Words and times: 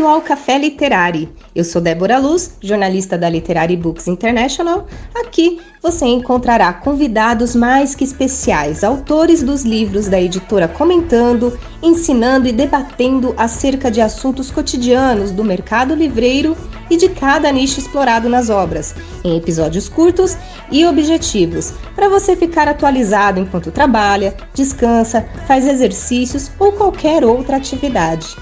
Bem-vindo 0.00 0.16
ao 0.16 0.22
Café 0.22 0.56
Literário. 0.56 1.28
Eu 1.54 1.62
sou 1.62 1.78
Débora 1.78 2.16
Luz, 2.16 2.56
jornalista 2.62 3.18
da 3.18 3.28
Literary 3.28 3.76
Books 3.76 4.08
International. 4.08 4.86
Aqui 5.14 5.60
você 5.82 6.06
encontrará 6.06 6.72
convidados 6.72 7.54
mais 7.54 7.94
que 7.94 8.02
especiais, 8.02 8.82
autores 8.82 9.42
dos 9.42 9.62
livros 9.62 10.08
da 10.08 10.18
editora 10.18 10.66
comentando, 10.66 11.58
ensinando 11.82 12.48
e 12.48 12.52
debatendo 12.52 13.34
acerca 13.36 13.90
de 13.90 14.00
assuntos 14.00 14.50
cotidianos 14.50 15.32
do 15.32 15.44
mercado 15.44 15.94
livreiro 15.94 16.56
e 16.88 16.96
de 16.96 17.10
cada 17.10 17.52
nicho 17.52 17.78
explorado 17.78 18.26
nas 18.26 18.48
obras, 18.48 18.94
em 19.22 19.36
episódios 19.36 19.86
curtos 19.86 20.34
e 20.70 20.86
objetivos, 20.86 21.74
para 21.94 22.08
você 22.08 22.34
ficar 22.34 22.66
atualizado 22.68 23.38
enquanto 23.38 23.70
trabalha, 23.70 24.34
descansa, 24.54 25.28
faz 25.46 25.66
exercícios 25.66 26.50
ou 26.58 26.72
qualquer 26.72 27.22
outra 27.22 27.58
atividade. 27.58 28.34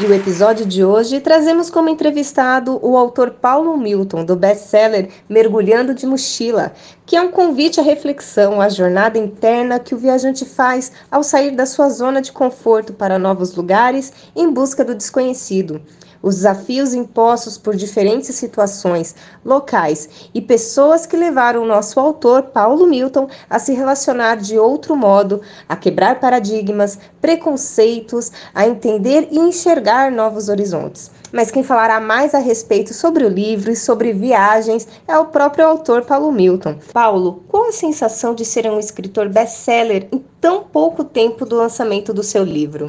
E 0.00 0.06
o 0.06 0.14
episódio 0.14 0.64
de 0.64 0.84
hoje 0.84 1.18
trazemos 1.18 1.68
como 1.68 1.88
entrevistado 1.88 2.78
o 2.80 2.96
autor 2.96 3.30
Paulo 3.32 3.76
Milton, 3.76 4.24
do 4.24 4.36
best-seller 4.36 5.08
Mergulhando 5.28 5.92
de 5.92 6.06
Mochila, 6.06 6.72
que 7.04 7.16
é 7.16 7.20
um 7.20 7.32
convite 7.32 7.80
à 7.80 7.82
reflexão, 7.82 8.60
à 8.60 8.68
jornada 8.68 9.18
interna 9.18 9.80
que 9.80 9.96
o 9.96 9.98
viajante 9.98 10.44
faz 10.44 10.92
ao 11.10 11.24
sair 11.24 11.50
da 11.50 11.66
sua 11.66 11.88
zona 11.88 12.22
de 12.22 12.30
conforto 12.30 12.92
para 12.92 13.18
novos 13.18 13.56
lugares 13.56 14.12
em 14.36 14.48
busca 14.48 14.84
do 14.84 14.94
desconhecido. 14.94 15.82
Os 16.22 16.36
desafios 16.36 16.94
impostos 16.94 17.56
por 17.56 17.76
diferentes 17.76 18.34
situações, 18.34 19.14
locais 19.44 20.28
e 20.34 20.40
pessoas 20.40 21.06
que 21.06 21.16
levaram 21.16 21.62
o 21.62 21.66
nosso 21.66 22.00
autor, 22.00 22.44
Paulo 22.44 22.86
Milton, 22.86 23.28
a 23.48 23.58
se 23.58 23.72
relacionar 23.72 24.36
de 24.36 24.58
outro 24.58 24.96
modo, 24.96 25.40
a 25.68 25.76
quebrar 25.76 26.18
paradigmas, 26.18 26.98
preconceitos, 27.20 28.32
a 28.54 28.66
entender 28.66 29.28
e 29.30 29.38
enxergar 29.38 30.10
novos 30.10 30.48
horizontes. 30.48 31.10
Mas 31.30 31.50
quem 31.50 31.62
falará 31.62 32.00
mais 32.00 32.34
a 32.34 32.38
respeito 32.38 32.94
sobre 32.94 33.24
o 33.24 33.28
livro 33.28 33.70
e 33.70 33.76
sobre 33.76 34.12
viagens 34.12 34.88
é 35.06 35.16
o 35.18 35.26
próprio 35.26 35.66
autor 35.66 36.02
Paulo 36.02 36.32
Milton. 36.32 36.76
Paulo, 36.92 37.44
qual 37.48 37.68
a 37.68 37.72
sensação 37.72 38.34
de 38.34 38.44
ser 38.44 38.66
um 38.66 38.78
escritor 38.78 39.28
best-seller 39.28 40.08
em 40.10 40.24
tão 40.40 40.64
pouco 40.64 41.04
tempo 41.04 41.44
do 41.44 41.56
lançamento 41.56 42.12
do 42.14 42.22
seu 42.22 42.42
livro? 42.42 42.88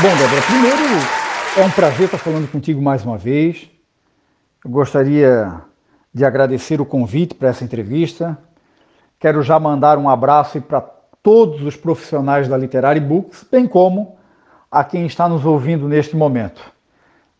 Bom, 0.00 0.16
Débora, 0.16 0.42
primeiro 0.42 1.02
é 1.56 1.64
um 1.64 1.70
prazer 1.72 2.04
estar 2.04 2.18
falando 2.18 2.48
contigo 2.48 2.80
mais 2.80 3.04
uma 3.04 3.18
vez. 3.18 3.68
Eu 4.64 4.70
gostaria 4.70 5.60
de 6.14 6.24
agradecer 6.24 6.80
o 6.80 6.86
convite 6.86 7.34
para 7.34 7.48
essa 7.48 7.64
entrevista. 7.64 8.38
Quero 9.18 9.42
já 9.42 9.58
mandar 9.58 9.98
um 9.98 10.08
abraço 10.08 10.60
para 10.60 10.80
todos 11.20 11.64
os 11.64 11.74
profissionais 11.74 12.46
da 12.46 12.56
Literary 12.56 13.00
Books, 13.00 13.44
bem 13.50 13.66
como 13.66 14.16
a 14.70 14.84
quem 14.84 15.04
está 15.04 15.28
nos 15.28 15.44
ouvindo 15.44 15.88
neste 15.88 16.16
momento. 16.16 16.62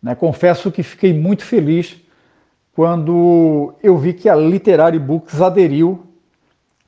Né, 0.02 0.16
confesso 0.16 0.72
que 0.72 0.82
fiquei 0.82 1.14
muito 1.14 1.44
feliz 1.44 1.96
quando 2.74 3.72
eu 3.80 3.96
vi 3.96 4.12
que 4.12 4.28
a 4.28 4.34
Literary 4.34 4.98
Books 4.98 5.40
aderiu 5.40 6.04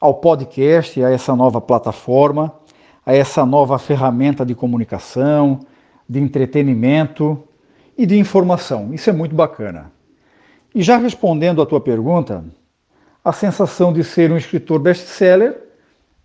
ao 0.01 0.15
podcast, 0.15 1.01
a 1.01 1.11
essa 1.11 1.37
nova 1.37 1.61
plataforma 1.61 2.53
a 3.05 3.15
essa 3.15 3.45
nova 3.45 3.79
ferramenta 3.79 4.45
de 4.45 4.55
comunicação, 4.55 5.61
de 6.11 6.19
entretenimento 6.19 7.41
e 7.97 8.05
de 8.05 8.19
informação. 8.19 8.93
Isso 8.93 9.09
é 9.09 9.13
muito 9.13 9.33
bacana. 9.33 9.93
E 10.75 10.83
já 10.83 10.97
respondendo 10.97 11.63
à 11.63 11.67
tua 11.67 11.81
pergunta, 11.81 12.45
a 13.25 13.33
sensação 13.33 13.93
de 13.93 14.03
ser 14.03 14.33
um 14.33 14.37
escritor 14.37 14.81
best-seller 14.81 15.57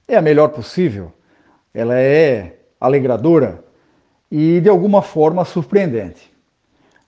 é 0.08 0.18
a 0.18 0.24
melhor 0.24 0.48
possível. 0.50 1.14
Ela 1.72 2.00
é 2.00 2.58
alegradora 2.82 3.64
e 4.32 4.60
de 4.60 4.70
alguma 4.70 5.04
forma 5.04 5.46
surpreendente. 5.46 6.34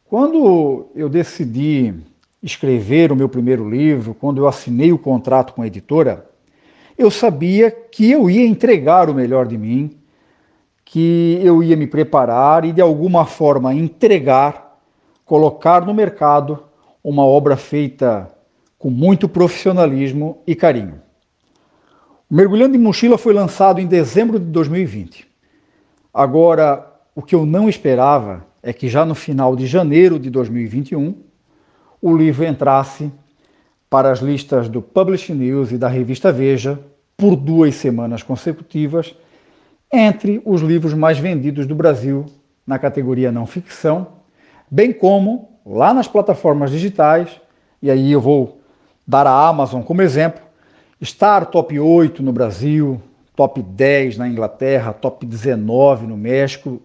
Quando 0.05 0.87
eu 0.93 1.09
decidi 1.09 1.95
escrever 2.43 3.11
o 3.11 3.15
meu 3.15 3.27
primeiro 3.27 3.67
livro, 3.67 4.13
quando 4.13 4.37
eu 4.37 4.47
assinei 4.47 4.93
o 4.93 4.99
contrato 4.99 5.53
com 5.53 5.63
a 5.63 5.67
editora, 5.67 6.29
eu 6.95 7.09
sabia 7.09 7.71
que 7.71 8.11
eu 8.11 8.29
ia 8.29 8.45
entregar 8.45 9.09
o 9.09 9.15
melhor 9.15 9.47
de 9.47 9.57
mim, 9.57 9.97
que 10.89 11.39
eu 11.43 11.61
ia 11.61 11.75
me 11.75 11.85
preparar 11.85 12.63
e 12.63 12.71
de 12.71 12.81
alguma 12.81 13.25
forma 13.25 13.73
entregar, 13.73 14.79
colocar 15.25 15.85
no 15.85 15.93
mercado 15.93 16.63
uma 17.03 17.25
obra 17.25 17.57
feita 17.57 18.29
com 18.79 18.89
muito 18.89 19.27
profissionalismo 19.27 20.41
e 20.47 20.55
carinho. 20.55 21.01
O 22.29 22.35
Mergulhando 22.35 22.77
em 22.77 22.79
Mochila 22.79 23.17
foi 23.17 23.33
lançado 23.33 23.81
em 23.81 23.85
dezembro 23.87 24.39
de 24.39 24.45
2020. 24.45 25.27
Agora, 26.13 26.89
o 27.13 27.21
que 27.21 27.35
eu 27.35 27.45
não 27.45 27.67
esperava 27.67 28.45
é 28.63 28.71
que 28.71 28.87
já 28.87 29.05
no 29.05 29.15
final 29.15 29.55
de 29.57 29.67
janeiro 29.67 30.17
de 30.17 30.29
2021 30.29 31.15
o 32.01 32.15
livro 32.15 32.45
entrasse 32.45 33.11
para 33.89 34.09
as 34.09 34.19
listas 34.19 34.69
do 34.69 34.81
Publishing 34.81 35.33
News 35.33 35.71
e 35.71 35.77
da 35.77 35.89
revista 35.89 36.31
Veja 36.31 36.79
por 37.17 37.35
duas 37.35 37.75
semanas 37.75 38.23
consecutivas 38.23 39.13
entre 39.91 40.41
os 40.45 40.61
livros 40.61 40.93
mais 40.93 41.17
vendidos 41.17 41.65
do 41.65 41.75
Brasil 41.75 42.25
na 42.65 42.77
categoria 42.77 43.31
não 43.31 43.45
ficção, 43.45 44.07
bem 44.69 44.91
como 44.91 45.49
lá 45.65 45.93
nas 45.93 46.07
plataformas 46.07 46.71
digitais, 46.71 47.39
e 47.81 47.89
aí 47.89 48.11
eu 48.11 48.19
vou 48.19 48.59
dar 49.05 49.25
a 49.25 49.47
Amazon 49.47 49.81
como 49.81 50.01
exemplo, 50.01 50.41
estar 50.99 51.45
top 51.45 51.79
8 51.79 52.21
no 52.21 52.33
Brasil, 52.33 53.01
top 53.35 53.61
10 53.61 54.17
na 54.17 54.27
Inglaterra, 54.27 54.91
top 54.91 55.25
19 55.25 56.07
no 56.07 56.17
México, 56.17 56.81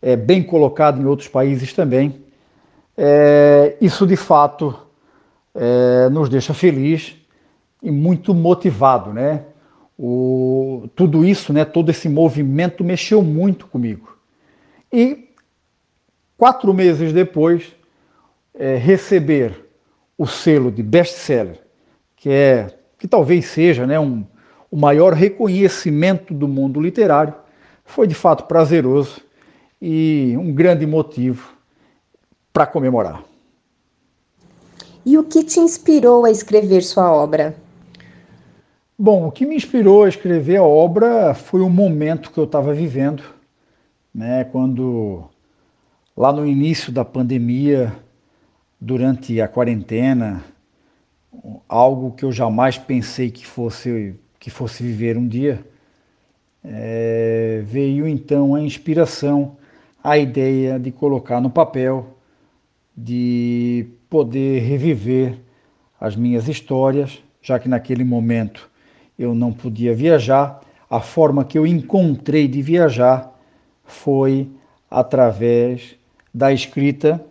é, 0.00 0.16
bem 0.16 0.42
colocado 0.42 1.00
em 1.00 1.04
outros 1.04 1.28
países 1.28 1.72
também. 1.72 2.22
É, 2.96 3.76
isso 3.80 4.06
de 4.06 4.16
fato 4.16 4.76
é, 5.54 6.08
nos 6.08 6.28
deixa 6.28 6.54
feliz 6.54 7.16
e 7.82 7.90
muito 7.90 8.32
motivado, 8.32 9.12
né? 9.12 9.42
O, 9.98 10.88
tudo 10.94 11.24
isso, 11.24 11.52
né, 11.52 11.64
todo 11.64 11.90
esse 11.90 12.08
movimento 12.08 12.84
mexeu 12.84 13.20
muito 13.22 13.66
comigo. 13.66 14.16
E 14.92 15.30
quatro 16.36 16.72
meses 16.72 17.12
depois, 17.12 17.74
é, 18.54 18.76
receber 18.76 19.66
o 20.16 20.26
selo 20.26 20.70
de 20.70 20.82
best-seller, 20.82 21.60
que 22.16 22.30
é 22.30 22.78
que 22.98 23.06
talvez 23.06 23.46
seja 23.46 23.86
né, 23.86 23.98
um, 23.98 24.24
o 24.70 24.76
maior 24.76 25.12
reconhecimento 25.12 26.34
do 26.34 26.48
mundo 26.48 26.80
literário, 26.80 27.34
foi 27.84 28.06
de 28.06 28.14
fato 28.14 28.44
prazeroso 28.44 29.20
e 29.80 30.34
um 30.36 30.52
grande 30.52 30.84
motivo 30.84 31.52
para 32.52 32.66
comemorar. 32.66 33.22
E 35.06 35.16
o 35.16 35.24
que 35.24 35.44
te 35.44 35.60
inspirou 35.60 36.24
a 36.24 36.30
escrever 36.30 36.82
sua 36.82 37.12
obra? 37.12 37.56
Bom, 39.00 39.28
o 39.28 39.30
que 39.30 39.46
me 39.46 39.54
inspirou 39.54 40.02
a 40.02 40.08
escrever 40.08 40.56
a 40.56 40.64
obra 40.64 41.32
foi 41.32 41.60
o 41.60 41.70
momento 41.70 42.32
que 42.32 42.38
eu 42.38 42.42
estava 42.42 42.74
vivendo, 42.74 43.22
né, 44.12 44.42
quando 44.42 45.30
lá 46.16 46.32
no 46.32 46.44
início 46.44 46.90
da 46.90 47.04
pandemia, 47.04 47.94
durante 48.80 49.40
a 49.40 49.46
quarentena, 49.46 50.42
algo 51.68 52.10
que 52.10 52.24
eu 52.24 52.32
jamais 52.32 52.76
pensei 52.76 53.30
que 53.30 53.46
fosse 53.46 54.16
que 54.40 54.50
fosse 54.50 54.82
viver 54.82 55.16
um 55.16 55.28
dia, 55.28 55.64
é, 56.64 57.62
veio 57.64 58.06
então 58.08 58.56
a 58.56 58.60
inspiração, 58.60 59.56
a 60.02 60.18
ideia 60.18 60.76
de 60.76 60.90
colocar 60.90 61.40
no 61.40 61.50
papel, 61.50 62.18
de 62.96 63.86
poder 64.10 64.60
reviver 64.62 65.38
as 66.00 66.16
minhas 66.16 66.48
histórias, 66.48 67.22
já 67.40 67.60
que 67.60 67.68
naquele 67.68 68.02
momento 68.02 68.67
eu 69.18 69.34
não 69.34 69.52
podia 69.52 69.94
viajar. 69.94 70.60
A 70.88 71.00
forma 71.00 71.44
que 71.44 71.58
eu 71.58 71.66
encontrei 71.66 72.46
de 72.46 72.62
viajar 72.62 73.34
foi 73.84 74.50
através 74.90 75.96
da 76.32 76.52
escrita, 76.52 77.24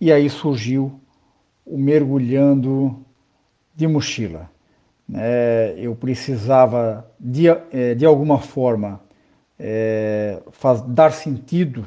e 0.00 0.12
aí 0.12 0.28
surgiu 0.30 1.00
o 1.66 1.76
mergulhando 1.76 2.96
de 3.74 3.86
mochila. 3.86 4.50
É, 5.12 5.74
eu 5.76 5.94
precisava, 5.94 7.06
de, 7.18 7.48
é, 7.48 7.94
de 7.94 8.06
alguma 8.06 8.38
forma, 8.38 9.00
é, 9.58 10.40
faz, 10.52 10.80
dar 10.82 11.12
sentido 11.12 11.86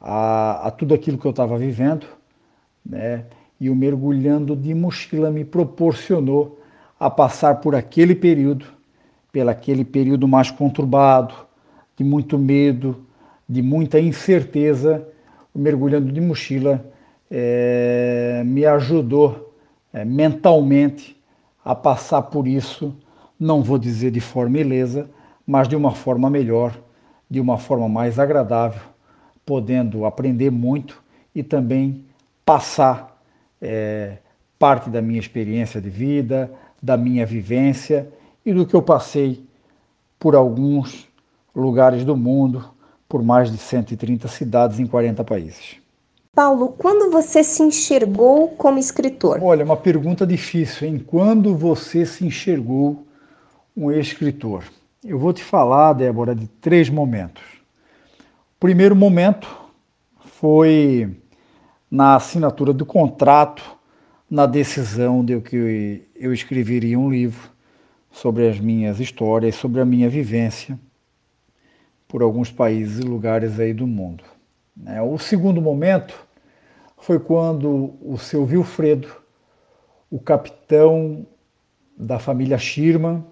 a, 0.00 0.68
a 0.68 0.70
tudo 0.70 0.94
aquilo 0.94 1.16
que 1.16 1.26
eu 1.26 1.30
estava 1.30 1.56
vivendo 1.56 2.06
né? 2.84 3.24
E 3.58 3.70
o 3.70 3.74
mergulhando 3.74 4.54
de 4.54 4.74
mochila 4.74 5.30
me 5.30 5.44
proporcionou 5.44 6.60
a 7.04 7.10
passar 7.10 7.56
por 7.56 7.74
aquele 7.74 8.14
período, 8.14 8.64
pelo 9.30 9.50
aquele 9.50 9.84
período 9.84 10.26
mais 10.26 10.50
conturbado, 10.50 11.34
de 11.94 12.02
muito 12.02 12.38
medo, 12.38 13.04
de 13.46 13.60
muita 13.60 14.00
incerteza. 14.00 15.06
Mergulhando 15.54 16.10
de 16.10 16.18
mochila 16.18 16.82
é, 17.30 18.42
me 18.46 18.64
ajudou 18.64 19.54
é, 19.92 20.02
mentalmente 20.02 21.14
a 21.62 21.74
passar 21.74 22.22
por 22.22 22.48
isso 22.48 22.96
não 23.38 23.62
vou 23.62 23.76
dizer 23.76 24.10
de 24.10 24.20
forma 24.20 24.58
ilesa, 24.58 25.10
mas 25.46 25.68
de 25.68 25.76
uma 25.76 25.90
forma 25.90 26.30
melhor, 26.30 26.74
de 27.28 27.38
uma 27.38 27.58
forma 27.58 27.86
mais 27.86 28.18
agradável, 28.18 28.80
podendo 29.44 30.06
aprender 30.06 30.50
muito 30.50 31.02
e 31.34 31.42
também 31.42 32.02
passar 32.46 33.20
é, 33.60 34.16
parte 34.58 34.88
da 34.88 35.02
minha 35.02 35.20
experiência 35.20 35.82
de 35.82 35.90
vida, 35.90 36.50
da 36.84 36.98
minha 36.98 37.24
vivência 37.24 38.06
e 38.44 38.52
do 38.52 38.66
que 38.66 38.76
eu 38.76 38.82
passei 38.82 39.42
por 40.18 40.34
alguns 40.34 41.08
lugares 41.56 42.04
do 42.04 42.14
mundo, 42.14 42.62
por 43.08 43.22
mais 43.22 43.50
de 43.50 43.56
130 43.56 44.28
cidades 44.28 44.78
em 44.78 44.86
40 44.86 45.24
países. 45.24 45.76
Paulo, 46.34 46.74
quando 46.76 47.10
você 47.10 47.42
se 47.42 47.62
enxergou 47.62 48.48
como 48.48 48.78
escritor? 48.78 49.42
Olha, 49.42 49.64
uma 49.64 49.78
pergunta 49.78 50.26
difícil, 50.26 50.86
hein? 50.86 51.02
Quando 51.06 51.56
você 51.56 52.04
se 52.04 52.26
enxergou 52.26 53.06
um 53.74 53.90
escritor? 53.90 54.64
Eu 55.02 55.18
vou 55.18 55.32
te 55.32 55.42
falar, 55.42 55.94
Débora, 55.94 56.34
de 56.34 56.46
três 56.48 56.90
momentos. 56.90 57.44
O 58.56 58.60
primeiro 58.60 58.94
momento 58.94 59.48
foi 60.18 61.16
na 61.90 62.16
assinatura 62.16 62.74
do 62.74 62.84
contrato, 62.84 63.62
na 64.30 64.46
decisão 64.46 65.24
de 65.24 65.40
que 65.40 66.02
eu 66.14 66.32
escreveria 66.32 66.98
um 66.98 67.10
livro 67.10 67.50
sobre 68.10 68.48
as 68.48 68.58
minhas 68.58 69.00
histórias, 69.00 69.54
sobre 69.56 69.80
a 69.80 69.84
minha 69.84 70.08
vivência 70.08 70.78
por 72.08 72.22
alguns 72.22 72.50
países 72.50 73.00
e 73.00 73.02
lugares 73.02 73.58
aí 73.58 73.72
do 73.72 73.86
mundo. 73.86 74.24
Né? 74.76 75.02
O 75.02 75.18
segundo 75.18 75.60
momento 75.60 76.14
foi 76.96 77.18
quando 77.18 77.94
o 78.00 78.16
seu 78.16 78.44
Wilfredo, 78.44 79.08
o 80.10 80.18
capitão 80.18 81.26
da 81.96 82.18
família 82.18 82.56
Schirman, 82.56 83.24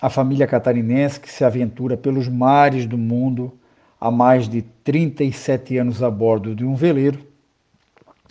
a 0.00 0.08
família 0.08 0.46
catarinense 0.46 1.18
que 1.18 1.30
se 1.30 1.44
aventura 1.44 1.96
pelos 1.96 2.28
mares 2.28 2.86
do 2.86 2.96
mundo 2.96 3.52
há 4.00 4.10
mais 4.10 4.48
de 4.48 4.62
37 4.84 5.78
anos 5.78 6.02
a 6.02 6.10
bordo 6.10 6.54
de 6.54 6.64
um 6.64 6.74
veleiro. 6.74 7.26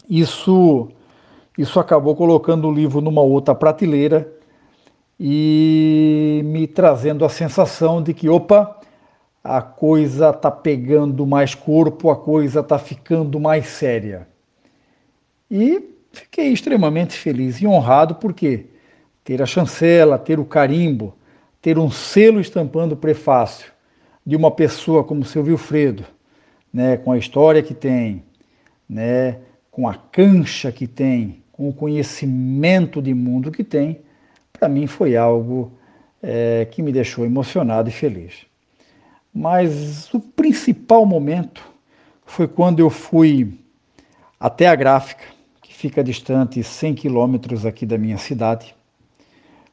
Isso, 0.10 0.90
isso 1.58 1.80
acabou 1.80 2.16
colocando 2.16 2.68
o 2.68 2.72
livro 2.72 3.02
numa 3.02 3.22
outra 3.22 3.56
prateleira 3.56 4.32
e 5.20 6.42
me 6.46 6.68
trazendo 6.68 7.26
a 7.26 7.30
sensação 7.30 8.02
de 8.02 8.14
que, 8.14 8.30
opa, 8.30 8.80
a 9.44 9.62
coisa 9.62 10.30
está 10.30 10.52
pegando 10.52 11.26
mais 11.26 11.56
corpo, 11.56 12.12
a 12.12 12.16
coisa 12.16 12.60
está 12.60 12.78
ficando 12.78 13.40
mais 13.40 13.68
séria. 13.68 14.28
E 15.50 15.82
fiquei 16.12 16.50
extremamente 16.50 17.18
feliz 17.18 17.62
e 17.62 17.66
honrado 17.66 18.16
porque 18.16 18.66
ter 19.24 19.42
a 19.42 19.46
chancela, 19.46 20.20
ter 20.20 20.40
o 20.40 20.46
carimbo, 20.46 21.16
ter 21.62 21.80
um 21.80 21.90
selo 21.90 22.40
estampando 22.40 22.94
o 22.94 22.98
prefácio 22.98 23.72
de 24.26 24.36
uma 24.36 24.52
pessoa 24.52 25.04
como 25.04 25.26
seu 25.26 25.44
Wilfredo, 25.44 26.06
né, 26.72 26.98
com 26.98 27.12
a 27.12 27.18
história 27.18 27.64
que 27.64 27.74
tem, 27.74 28.24
né, 28.88 29.40
com 29.72 29.88
a 29.88 29.96
cancha 29.96 30.72
que 30.72 30.86
tem, 30.86 31.42
com 31.58 31.68
o 31.68 31.74
conhecimento 31.74 33.02
de 33.02 33.16
mundo 33.16 33.52
que 33.52 33.64
tem, 33.64 34.00
para 34.54 34.70
mim 34.70 34.86
foi 34.86 35.18
algo 35.18 35.72
é, 36.22 36.68
que 36.70 36.84
me 36.84 36.92
deixou 36.92 37.26
emocionado 37.26 37.90
e 37.90 37.92
feliz. 37.92 38.46
Mas 39.34 40.14
o 40.14 40.20
principal 40.20 41.04
momento 41.04 41.68
foi 42.26 42.48
quando 42.48 42.80
eu 42.80 42.92
fui 42.92 43.60
até 44.40 44.68
a 44.68 44.76
gráfica, 44.76 45.24
que 45.64 45.74
fica 45.74 46.04
distante 46.04 46.64
100 46.64 46.94
quilômetros 46.94 47.66
aqui 47.66 47.88
da 47.88 47.98
minha 47.98 48.20
cidade, 48.20 48.76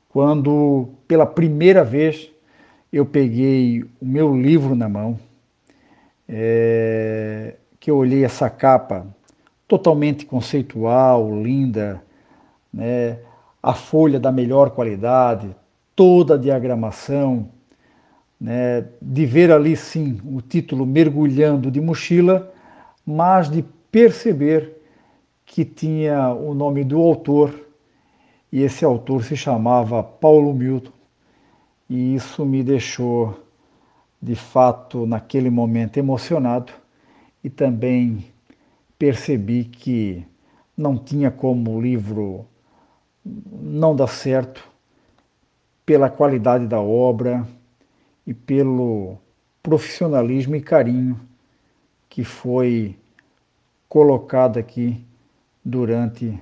quando 0.08 0.88
pela 1.06 1.26
primeira 1.26 1.84
vez 1.84 2.30
eu 2.90 3.04
peguei 3.04 3.82
o 4.00 4.06
meu 4.06 4.34
livro 4.34 4.74
na 4.74 4.88
mão, 4.88 5.18
é, 6.26 7.56
que 7.78 7.90
eu 7.90 7.96
olhei 7.98 8.24
essa 8.24 8.48
capa 8.48 9.06
totalmente 9.66 10.26
conceitual, 10.26 11.42
linda, 11.42 12.02
né? 12.72 13.18
a 13.62 13.72
folha 13.72 14.20
da 14.20 14.30
melhor 14.30 14.70
qualidade, 14.70 15.56
toda 15.96 16.34
a 16.34 16.38
diagramação, 16.38 17.48
né, 18.38 18.86
de 19.00 19.24
ver 19.24 19.50
ali 19.50 19.74
sim 19.74 20.20
o 20.22 20.42
título 20.42 20.84
Mergulhando 20.84 21.70
de 21.70 21.80
Mochila, 21.80 22.52
mas 23.06 23.48
de 23.48 23.64
perceber 23.90 24.82
que 25.46 25.64
tinha 25.64 26.34
o 26.34 26.52
nome 26.52 26.84
do 26.84 27.00
autor 27.00 27.58
e 28.52 28.62
esse 28.62 28.84
autor 28.84 29.24
se 29.24 29.34
chamava 29.34 30.02
Paulo 30.02 30.52
Milton. 30.52 30.92
E 31.88 32.14
isso 32.14 32.44
me 32.44 32.62
deixou, 32.62 33.40
de 34.20 34.34
fato, 34.34 35.06
naquele 35.06 35.48
momento 35.48 35.96
emocionado 35.96 36.70
e 37.42 37.48
também 37.48 38.26
percebi 39.04 39.64
que 39.64 40.26
não 40.74 40.96
tinha 40.96 41.30
como 41.30 41.72
o 41.72 41.80
livro 41.80 42.46
não 43.22 43.94
dá 43.94 44.06
certo 44.06 44.66
pela 45.84 46.08
qualidade 46.08 46.66
da 46.66 46.80
obra 46.80 47.46
e 48.26 48.32
pelo 48.32 49.18
profissionalismo 49.62 50.56
e 50.56 50.62
carinho 50.62 51.20
que 52.08 52.24
foi 52.24 52.96
colocado 53.90 54.58
aqui 54.58 55.04
durante 55.62 56.40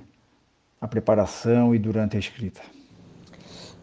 a 0.79 0.87
preparação 0.87 1.75
e 1.75 1.79
durante 1.79 2.15
a 2.15 2.19
escrita. 2.19 2.61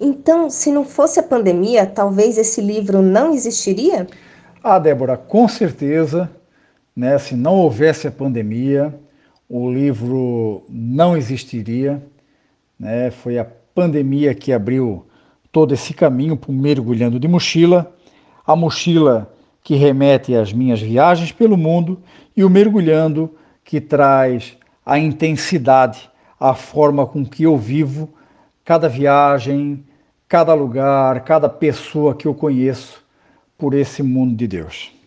Então, 0.01 0.49
se 0.49 0.73
não 0.73 0.87
fosse 0.87 1.21
a 1.21 1.23
pandemia, 1.23 1.85
talvez 1.85 2.39
esse 2.39 2.63
livro 2.63 3.03
não 3.03 3.35
existiria? 3.35 4.07
Ah, 4.65 4.79
Débora, 4.79 5.19
com 5.19 5.47
certeza, 5.47 6.31
né, 7.01 7.17
se 7.17 7.35
não 7.35 7.55
houvesse 7.55 8.07
a 8.07 8.11
pandemia, 8.11 8.95
o 9.49 9.73
livro 9.73 10.63
não 10.69 11.17
existiria. 11.17 12.03
Né? 12.79 13.11
Foi 13.11 13.39
a 13.39 13.47
pandemia 13.75 14.35
que 14.35 14.53
abriu 14.53 15.07
todo 15.51 15.73
esse 15.73 15.95
caminho 15.95 16.37
para 16.37 16.53
mergulhando 16.53 17.19
de 17.19 17.27
mochila, 17.27 17.91
a 18.47 18.55
mochila 18.55 19.33
que 19.65 19.77
remete 19.77 20.35
às 20.35 20.53
minhas 20.53 20.79
viagens 20.79 21.33
pelo 21.33 21.57
mundo 21.57 22.03
e 22.37 22.45
o 22.45 22.51
mergulhando 22.51 23.35
que 23.65 23.81
traz 23.81 24.59
a 24.85 24.99
intensidade, 24.99 26.11
a 26.39 26.53
forma 26.53 27.07
com 27.07 27.25
que 27.25 27.45
eu 27.45 27.57
vivo 27.57 28.11
cada 28.63 28.91
viagem, 28.91 29.83
cada 30.29 30.53
lugar, 30.53 31.25
cada 31.25 31.49
pessoa 31.49 32.15
que 32.15 32.29
eu 32.29 32.35
conheço 32.35 33.03
por 33.57 33.73
esse 33.73 34.03
mundo 34.03 34.37
de 34.37 34.47
Deus. 34.47 35.00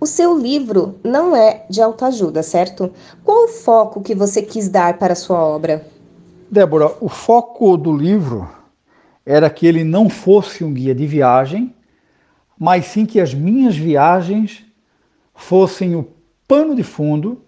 O 0.00 0.06
seu 0.06 0.38
livro 0.38 0.98
não 1.02 1.34
é 1.34 1.64
de 1.68 1.82
autoajuda, 1.82 2.42
certo? 2.42 2.92
Qual 3.24 3.46
o 3.46 3.48
foco 3.48 4.00
que 4.00 4.14
você 4.14 4.42
quis 4.42 4.68
dar 4.68 4.96
para 4.96 5.12
a 5.12 5.16
sua 5.16 5.38
obra? 5.38 5.84
Débora, 6.50 6.94
o 7.00 7.08
foco 7.08 7.76
do 7.76 7.94
livro 7.94 8.48
era 9.26 9.50
que 9.50 9.66
ele 9.66 9.84
não 9.84 10.08
fosse 10.08 10.64
um 10.64 10.72
guia 10.72 10.94
de 10.94 11.06
viagem, 11.06 11.74
mas 12.58 12.86
sim 12.86 13.04
que 13.04 13.20
as 13.20 13.34
minhas 13.34 13.76
viagens 13.76 14.64
fossem 15.34 15.94
o 15.94 16.08
pano 16.46 16.74
de 16.74 16.82
fundo 16.82 17.42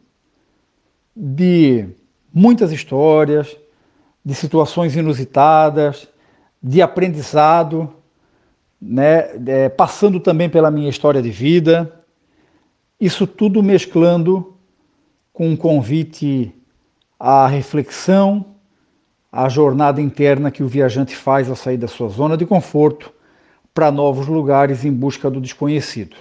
de 1.17 1.87
muitas 2.33 2.73
histórias, 2.73 3.57
de 4.25 4.35
situações 4.35 4.95
inusitadas, 4.97 6.09
de 6.63 6.83
aprendizado, 6.83 7.93
né, 8.81 9.31
é, 9.47 9.69
passando 9.69 10.21
também 10.21 10.49
pela 10.49 10.71
minha 10.71 10.89
história 10.89 11.23
de 11.23 11.31
vida. 11.31 12.00
Isso 13.01 13.27
tudo 13.27 13.63
mesclando 13.63 14.55
com 15.33 15.49
um 15.49 15.57
convite 15.57 16.55
à 17.19 17.47
reflexão, 17.47 18.45
a 19.33 19.49
jornada 19.49 20.03
interna 20.03 20.51
que 20.51 20.63
o 20.63 20.69
viajante 20.69 21.17
faz 21.17 21.49
ao 21.49 21.57
sair 21.57 21.79
da 21.79 21.89
sua 21.89 22.09
zona 22.09 22.37
de 22.37 22.45
conforto 22.45 23.11
para 23.73 23.91
novos 23.91 24.27
lugares 24.27 24.85
em 24.85 24.93
busca 24.93 25.31
do 25.31 25.41
desconhecido. 25.41 26.17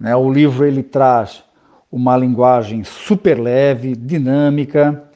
Né? 0.00 0.16
O 0.16 0.32
livro 0.32 0.64
ele 0.64 0.82
traz 0.82 1.44
uma 1.92 2.16
linguagem 2.16 2.84
super 2.84 3.38
leve, 3.38 3.94
dinâmica, 3.94 5.10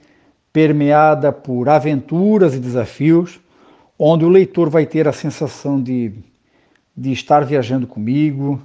permeada 0.52 1.32
por 1.32 1.70
aventuras 1.70 2.54
e 2.54 2.58
desafios, 2.58 3.40
onde 3.98 4.26
o 4.26 4.28
leitor 4.28 4.68
vai 4.68 4.84
ter 4.84 5.08
a 5.08 5.12
sensação 5.12 5.82
de, 5.82 6.12
de 6.94 7.12
estar 7.12 7.46
viajando 7.46 7.86
comigo, 7.86 8.60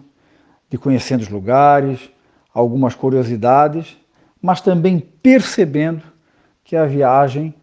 de 0.70 0.78
conhecendo 0.78 1.22
os 1.22 1.30
lugares, 1.30 2.10
algumas 2.58 2.96
curiosidades, 2.96 3.96
mas 4.42 4.62
também 4.62 5.00
percebendo 5.00 6.02
que 6.64 6.76
a 6.76 6.88
viagem 6.88 7.54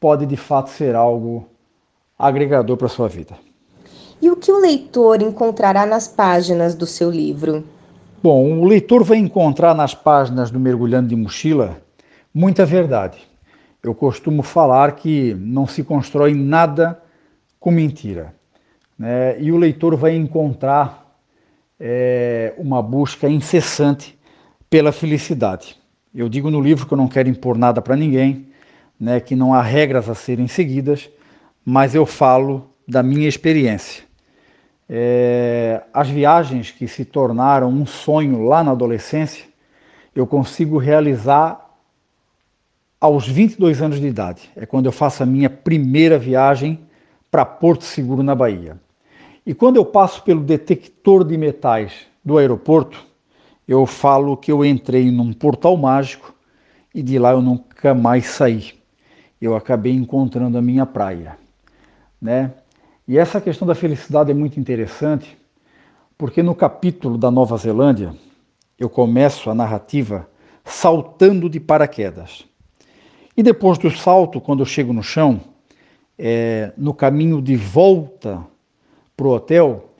pode 0.00 0.24
de 0.24 0.38
fato 0.38 0.70
ser 0.70 0.94
algo 0.94 1.46
agregador 2.18 2.78
para 2.78 2.86
a 2.86 2.90
sua 2.90 3.08
vida. 3.08 3.34
E 4.22 4.30
o 4.30 4.36
que 4.36 4.50
o 4.50 4.58
leitor 4.58 5.20
encontrará 5.20 5.84
nas 5.84 6.08
páginas 6.08 6.74
do 6.74 6.86
seu 6.86 7.10
livro? 7.10 7.62
Bom, 8.22 8.58
o 8.58 8.64
leitor 8.64 9.04
vai 9.04 9.18
encontrar 9.18 9.74
nas 9.74 9.94
páginas 9.94 10.50
do 10.50 10.58
Mergulhando 10.58 11.08
de 11.08 11.14
Mochila 11.14 11.76
muita 12.32 12.64
verdade. 12.64 13.18
Eu 13.82 13.94
costumo 13.94 14.42
falar 14.42 14.92
que 14.92 15.34
não 15.34 15.66
se 15.66 15.84
constrói 15.84 16.32
nada 16.34 17.00
com 17.60 17.70
mentira. 17.70 18.34
né? 18.98 19.38
e 19.40 19.52
o 19.52 19.58
leitor 19.58 19.94
vai 19.94 20.16
encontrar 20.16 21.06
é, 21.78 22.54
uma 22.56 22.82
busca 22.82 23.28
incessante 23.28 24.17
pela 24.68 24.92
felicidade. 24.92 25.76
Eu 26.14 26.28
digo 26.28 26.50
no 26.50 26.60
livro 26.60 26.86
que 26.86 26.92
eu 26.92 26.98
não 26.98 27.08
quero 27.08 27.28
impor 27.28 27.56
nada 27.56 27.80
para 27.80 27.96
ninguém, 27.96 28.48
né, 28.98 29.20
que 29.20 29.36
não 29.36 29.54
há 29.54 29.62
regras 29.62 30.08
a 30.08 30.14
serem 30.14 30.48
seguidas, 30.48 31.08
mas 31.64 31.94
eu 31.94 32.04
falo 32.04 32.70
da 32.86 33.02
minha 33.02 33.28
experiência. 33.28 34.04
É, 34.88 35.82
as 35.92 36.08
viagens 36.08 36.70
que 36.70 36.88
se 36.88 37.04
tornaram 37.04 37.68
um 37.68 37.84
sonho 37.84 38.42
lá 38.44 38.64
na 38.64 38.72
adolescência, 38.72 39.44
eu 40.14 40.26
consigo 40.26 40.78
realizar 40.78 41.68
aos 43.00 43.28
22 43.28 43.80
anos 43.80 44.00
de 44.00 44.06
idade. 44.06 44.50
É 44.56 44.66
quando 44.66 44.86
eu 44.86 44.92
faço 44.92 45.22
a 45.22 45.26
minha 45.26 45.50
primeira 45.50 46.18
viagem 46.18 46.80
para 47.30 47.44
Porto 47.44 47.84
Seguro, 47.84 48.22
na 48.22 48.34
Bahia. 48.34 48.80
E 49.46 49.54
quando 49.54 49.76
eu 49.76 49.84
passo 49.84 50.22
pelo 50.22 50.40
detector 50.40 51.24
de 51.24 51.36
metais 51.36 52.06
do 52.24 52.38
aeroporto, 52.38 53.06
eu 53.68 53.84
falo 53.84 54.34
que 54.34 54.50
eu 54.50 54.64
entrei 54.64 55.10
num 55.10 55.30
portal 55.30 55.76
mágico 55.76 56.34
e 56.94 57.02
de 57.02 57.18
lá 57.18 57.32
eu 57.32 57.42
nunca 57.42 57.94
mais 57.94 58.24
saí. 58.24 58.72
Eu 59.38 59.54
acabei 59.54 59.92
encontrando 59.92 60.56
a 60.56 60.62
minha 60.62 60.86
praia, 60.86 61.38
né? 62.20 62.54
E 63.06 63.18
essa 63.18 63.40
questão 63.42 63.68
da 63.68 63.74
felicidade 63.74 64.30
é 64.30 64.34
muito 64.34 64.58
interessante, 64.58 65.36
porque 66.16 66.42
no 66.42 66.54
capítulo 66.54 67.18
da 67.18 67.30
Nova 67.30 67.56
Zelândia, 67.58 68.14
eu 68.78 68.88
começo 68.88 69.50
a 69.50 69.54
narrativa 69.54 70.26
saltando 70.64 71.48
de 71.48 71.60
paraquedas. 71.60 72.46
E 73.36 73.42
depois 73.42 73.78
do 73.78 73.90
salto, 73.90 74.40
quando 74.40 74.60
eu 74.60 74.66
chego 74.66 74.92
no 74.92 75.02
chão, 75.02 75.40
é, 76.18 76.72
no 76.76 76.92
caminho 76.92 77.40
de 77.40 77.54
volta 77.54 78.44
para 79.16 79.26
o 79.26 79.30
hotel, 79.30 79.90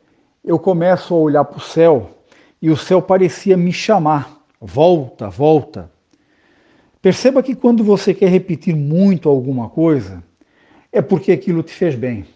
eu 0.43 0.59
começo 0.59 1.15
a 1.15 1.19
olhar 1.19 1.45
para 1.45 1.59
o 1.59 1.61
céu 1.61 2.18
e 2.61 2.71
o 2.71 2.77
céu 2.77 3.01
parecia 3.01 3.57
me 3.57 3.73
chamar: 3.73 4.43
volta, 4.61 5.29
volta. 5.29 5.91
Perceba 7.01 7.43
que 7.43 7.55
quando 7.55 7.85
você 7.85 8.13
quer 8.13 8.29
repetir 8.29 8.75
muito 8.75 9.29
alguma 9.29 9.69
coisa, 9.69 10.23
é 10.93 11.01
porque 11.01 11.31
aquilo 11.31 11.63
te 11.63 11.73
fez 11.73 11.95
bem 11.95 12.27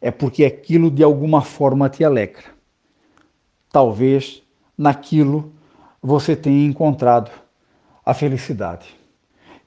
é 0.00 0.10
porque 0.10 0.44
aquilo 0.44 0.90
de 0.90 1.02
alguma 1.02 1.42
forma 1.42 1.88
te 1.88 2.02
alegra. 2.02 2.44
Talvez 3.70 4.42
naquilo 4.76 5.52
você 6.02 6.34
tenha 6.34 6.66
encontrado 6.66 7.30
a 8.04 8.14
felicidade. 8.14 8.88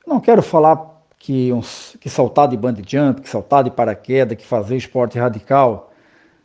Não 0.06 0.20
quero 0.20 0.42
falar 0.42 1.04
que, 1.20 1.52
que 2.00 2.10
saltar 2.10 2.48
de 2.48 2.58
bungee 2.58 2.84
jump, 2.86 3.22
que 3.22 3.30
saltar 3.30 3.64
de 3.64 3.70
paraquedas, 3.70 4.38
que 4.38 4.46
fazer 4.46 4.76
esporte 4.76 5.20
radical 5.20 5.94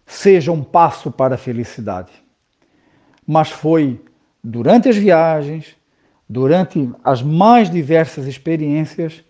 seja 0.07 0.53
um 0.53 0.63
passo 0.63 1.11
para 1.11 1.35
a 1.35 1.39
felicidade. 1.39 2.13
Mas 3.31 3.51
foi 3.51 4.03
durante 4.43 4.89
as 4.89 4.97
viagens, 4.97 5.77
durante 6.27 6.91
as 7.05 7.23
mais 7.23 7.71
diversas 7.71 8.27
experiências, 8.27 9.23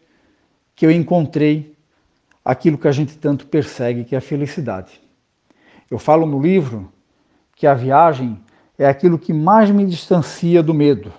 que 0.76 0.86
eu 0.86 0.90
encontrei 0.92 1.76
aquilo 2.44 2.78
que 2.78 2.86
a 2.86 2.92
gente 2.92 3.18
tanto 3.18 3.48
persegue, 3.48 4.04
que 4.04 4.14
é 4.14 4.18
a 4.18 4.20
felicidade. 4.20 5.00
Eu 5.90 5.98
falo 5.98 6.26
no 6.26 6.40
livro 6.40 6.92
que 7.56 7.66
a 7.66 7.74
viagem 7.74 8.38
é 8.78 8.86
aquilo 8.86 9.18
que 9.18 9.32
mais 9.32 9.68
me 9.68 9.84
distancia 9.84 10.62
do 10.62 10.72
medo, 10.72 11.12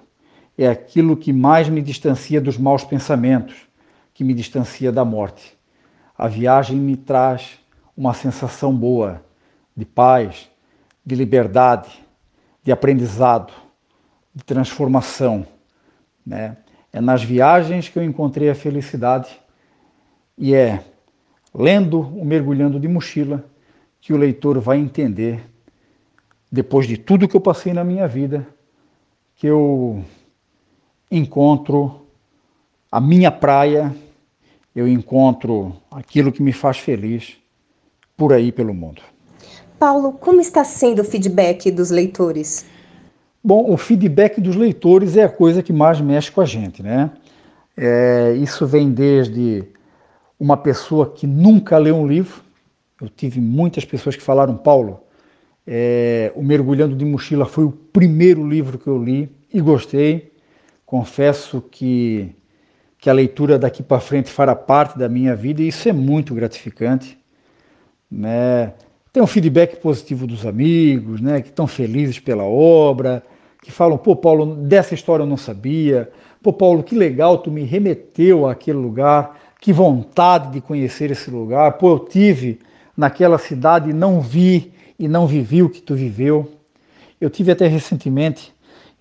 é 0.57 0.65
aquilo 0.65 1.17
que 1.17 1.33
mais 1.33 1.67
me 1.67 1.81
distancia 1.81 2.39
dos 2.39 2.57
maus 2.57 2.85
pensamentos, 2.85 3.67
que 4.13 4.23
me 4.23 4.33
distancia 4.33 4.89
da 4.89 5.03
morte. 5.03 5.53
A 6.17 6.29
viagem 6.29 6.77
me 6.77 6.95
traz 6.95 7.59
uma 7.95 8.13
sensação 8.13 8.73
boa 8.73 9.21
de 9.75 9.83
paz, 9.83 10.49
de 11.05 11.15
liberdade, 11.15 11.89
de 12.63 12.71
aprendizado, 12.71 13.53
de 14.33 14.43
transformação. 14.43 15.45
Né? 16.25 16.57
É 16.91 16.99
nas 16.99 17.23
viagens 17.23 17.89
que 17.89 17.97
eu 17.97 18.03
encontrei 18.03 18.49
a 18.49 18.55
felicidade 18.55 19.39
e 20.37 20.53
é 20.53 20.83
lendo 21.53 21.99
o 21.99 22.23
Mergulhando 22.23 22.79
de 22.79 22.87
Mochila, 22.87 23.43
que 23.99 24.13
o 24.13 24.17
leitor 24.17 24.59
vai 24.59 24.77
entender, 24.77 25.43
depois 26.51 26.87
de 26.87 26.97
tudo 26.97 27.27
que 27.27 27.35
eu 27.35 27.41
passei 27.41 27.73
na 27.73 27.83
minha 27.83 28.07
vida, 28.07 28.47
que 29.35 29.47
eu 29.47 30.03
encontro 31.11 32.07
a 32.91 32.99
minha 32.99 33.31
praia, 33.31 33.93
eu 34.75 34.87
encontro 34.87 35.75
aquilo 35.91 36.31
que 36.31 36.41
me 36.41 36.53
faz 36.53 36.77
feliz 36.77 37.37
por 38.15 38.33
aí 38.33 38.51
pelo 38.51 38.73
mundo. 38.73 39.01
Paulo, 39.79 40.11
como 40.11 40.41
está 40.41 40.65
sendo 40.65 41.01
o 41.01 41.05
feedback 41.05 41.71
dos 41.71 41.89
leitores? 41.89 42.65
Bom, 43.41 43.71
o 43.71 43.77
feedback 43.77 44.41
dos 44.41 44.57
leitores 44.57 45.15
é 45.15 45.23
a 45.23 45.29
coisa 45.29 45.63
que 45.63 45.71
mais 45.71 46.01
mexe 46.01 46.29
com 46.29 46.41
a 46.41 46.45
gente, 46.45 46.83
né? 46.83 47.09
É, 47.77 48.33
isso 48.33 48.67
vem 48.67 48.91
desde 48.91 49.63
uma 50.37 50.57
pessoa 50.57 51.09
que 51.09 51.25
nunca 51.25 51.77
leu 51.77 51.95
um 51.95 52.05
livro. 52.05 52.43
Eu 53.01 53.07
tive 53.07 53.39
muitas 53.39 53.85
pessoas 53.85 54.17
que 54.17 54.21
falaram, 54.21 54.57
Paulo, 54.57 54.99
é, 55.65 56.33
o 56.35 56.43
Mergulhando 56.43 56.93
de 56.93 57.05
Mochila 57.05 57.45
foi 57.45 57.63
o 57.63 57.71
primeiro 57.71 58.45
livro 58.45 58.77
que 58.77 58.87
eu 58.87 59.01
li 59.01 59.33
e 59.53 59.61
gostei. 59.61 60.33
Confesso 60.85 61.61
que, 61.61 62.35
que 62.97 63.09
a 63.09 63.13
leitura 63.13 63.57
daqui 63.57 63.81
para 63.81 64.01
frente 64.01 64.29
fará 64.29 64.53
parte 64.53 64.99
da 64.99 65.07
minha 65.07 65.33
vida 65.33 65.61
e 65.61 65.69
isso 65.69 65.87
é 65.87 65.93
muito 65.93 66.35
gratificante. 66.35 67.17
Né? 68.11 68.73
Tem 69.11 69.23
um 69.23 69.27
feedback 69.27 69.77
positivo 69.77 70.27
dos 70.27 70.45
amigos, 70.45 71.19
né, 71.19 71.41
que 71.41 71.49
estão 71.49 71.65
felizes 71.65 72.19
pela 72.19 72.43
obra, 72.43 73.23
que 73.63 73.71
falam, 73.71 73.97
pô, 73.97 74.15
Paulo, 74.15 74.55
dessa 74.55 74.93
história 74.93 75.23
eu 75.23 75.27
não 75.27 75.37
sabia. 75.37 76.11
Pô, 76.43 76.53
Paulo, 76.53 76.83
que 76.83 76.95
legal, 76.95 77.39
tu 77.39 77.49
me 77.49 77.63
remeteu 77.63 78.47
àquele 78.47 78.77
lugar 78.77 79.37
que 79.59 79.73
vontade 79.73 80.53
de 80.53 80.61
conhecer 80.61 81.11
esse 81.11 81.29
lugar. 81.31 81.73
Pô, 81.73 81.93
eu 81.93 81.99
tive 81.99 82.59
naquela 82.95 83.37
cidade 83.37 83.89
e 83.89 83.93
não 83.93 84.21
vi 84.21 84.71
e 84.97 85.07
não 85.07 85.25
vivi 85.25 85.63
o 85.63 85.69
que 85.69 85.81
tu 85.81 85.95
viveu. 85.95 86.49
Eu 87.19 87.29
tive 87.29 87.51
até 87.51 87.67
recentemente, 87.67 88.53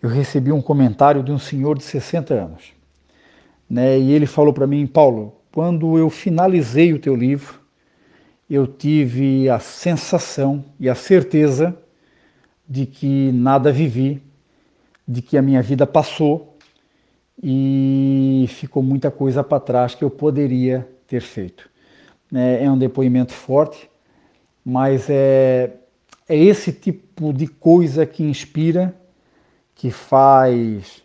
eu 0.02 0.08
recebi 0.08 0.50
um 0.50 0.62
comentário 0.62 1.22
de 1.22 1.30
um 1.30 1.38
senhor 1.38 1.76
de 1.76 1.84
60 1.84 2.32
anos. 2.32 2.72
Né, 3.68 3.98
e 3.98 4.12
ele 4.12 4.24
falou 4.24 4.54
para 4.54 4.66
mim, 4.66 4.86
Paulo, 4.86 5.34
quando 5.52 5.98
eu 5.98 6.08
finalizei 6.08 6.94
o 6.94 6.98
teu 6.98 7.14
livro, 7.14 7.60
eu 8.48 8.66
tive 8.66 9.48
a 9.48 9.58
sensação 9.58 10.64
e 10.80 10.88
a 10.88 10.94
certeza 10.94 11.76
de 12.66 12.86
que 12.86 13.30
nada 13.32 13.70
vivi, 13.70 14.22
de 15.06 15.20
que 15.20 15.36
a 15.36 15.42
minha 15.42 15.62
vida 15.62 15.86
passou 15.86 16.56
e 17.42 18.46
ficou 18.48 18.82
muita 18.82 19.10
coisa 19.10 19.44
para 19.44 19.60
trás 19.60 19.94
que 19.94 20.02
eu 20.02 20.10
poderia 20.10 20.88
ter 21.06 21.20
feito. 21.20 21.68
É, 22.34 22.64
é 22.64 22.70
um 22.70 22.76
depoimento 22.76 23.32
forte, 23.32 23.88
mas 24.64 25.08
é, 25.08 25.72
é 26.28 26.36
esse 26.36 26.72
tipo 26.72 27.32
de 27.32 27.46
coisa 27.46 28.04
que 28.04 28.22
inspira, 28.22 28.94
que 29.74 29.90
faz 29.90 31.02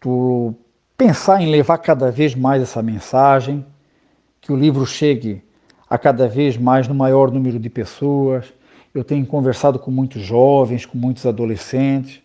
tu 0.00 0.54
pensar 0.96 1.40
em 1.42 1.50
levar 1.50 1.78
cada 1.78 2.10
vez 2.10 2.34
mais 2.34 2.62
essa 2.62 2.82
mensagem, 2.82 3.64
que 4.40 4.52
o 4.52 4.56
livro 4.56 4.84
chegue 4.86 5.42
a 5.92 5.98
cada 5.98 6.26
vez 6.26 6.56
mais 6.56 6.88
no 6.88 6.94
maior 6.94 7.30
número 7.30 7.58
de 7.58 7.68
pessoas. 7.68 8.50
Eu 8.94 9.04
tenho 9.04 9.26
conversado 9.26 9.78
com 9.78 9.90
muitos 9.90 10.22
jovens, 10.22 10.86
com 10.86 10.96
muitos 10.96 11.26
adolescentes, 11.26 12.22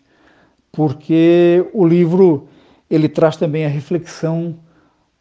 porque 0.72 1.68
o 1.74 1.86
livro 1.86 2.48
ele 2.88 3.10
traz 3.10 3.36
também 3.36 3.66
a 3.66 3.68
reflexão 3.68 4.56